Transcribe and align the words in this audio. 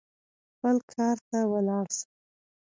خپل 0.53 0.77
کار 0.93 1.17
ته 1.29 1.39
ولاړ 1.51 1.85
سه. 1.97 2.05